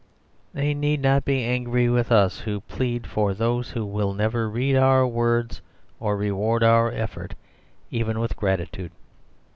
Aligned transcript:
They 0.51 0.73
need 0.73 0.99
not 1.03 1.25
be 1.25 1.43
angry 1.43 1.87
with 1.87 2.11
us, 2.11 2.39
who 2.39 2.61
plead 2.61 3.05
for 3.05 3.35
those 3.35 3.69
who 3.69 3.85
will 3.85 4.13
never 4.15 4.49
read 4.49 4.75
our 4.75 5.05
words 5.05 5.61
or 5.99 6.17
reward 6.17 6.63
our 6.63 6.91
effort, 6.91 7.35
even 7.91 8.19
with 8.19 8.35
gratitude. 8.35 8.93